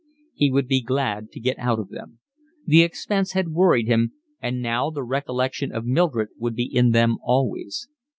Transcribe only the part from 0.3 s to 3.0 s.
He would be glad to get out of them. The